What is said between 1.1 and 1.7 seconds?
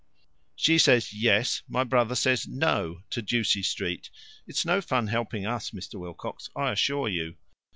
'Yes,'